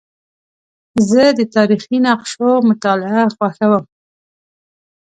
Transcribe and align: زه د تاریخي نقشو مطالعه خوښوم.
زه 1.09 1.23
د 1.37 1.39
تاریخي 1.55 1.97
نقشو 2.07 2.49
مطالعه 2.69 3.23
خوښوم. 3.35 3.83